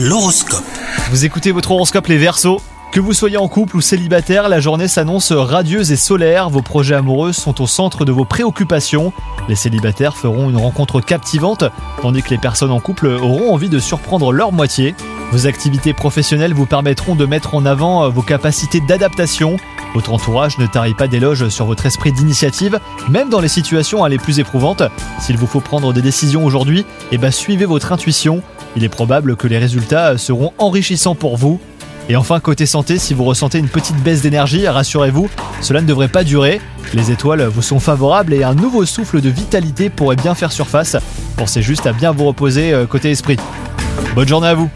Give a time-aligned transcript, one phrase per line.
[0.00, 0.62] L'horoscope.
[1.10, 2.60] Vous écoutez votre horoscope les Verseaux
[2.92, 6.48] que vous soyez en couple ou célibataire, la journée s'annonce radieuse et solaire.
[6.50, 9.12] Vos projets amoureux sont au centre de vos préoccupations.
[9.48, 11.64] Les célibataires feront une rencontre captivante,
[12.00, 14.94] tandis que les personnes en couple auront envie de surprendre leur moitié.
[15.32, 19.56] Vos activités professionnelles vous permettront de mettre en avant vos capacités d'adaptation.
[19.94, 22.78] Votre entourage ne tarit pas d'éloges sur votre esprit d'initiative,
[23.10, 24.82] même dans les situations les plus éprouvantes.
[25.20, 28.42] S'il vous faut prendre des décisions aujourd'hui, eh ben suivez votre intuition.
[28.76, 31.60] Il est probable que les résultats seront enrichissants pour vous.
[32.08, 35.28] Et enfin, côté santé, si vous ressentez une petite baisse d'énergie, rassurez-vous,
[35.60, 36.60] cela ne devrait pas durer.
[36.94, 40.96] Les étoiles vous sont favorables et un nouveau souffle de vitalité pourrait bien faire surface.
[41.36, 43.36] Pensez juste à bien vous reposer euh, côté esprit.
[44.14, 44.70] Bonne journée à vous